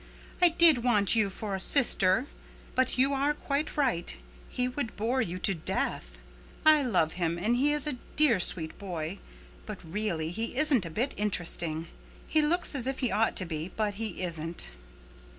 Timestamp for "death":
5.53-6.17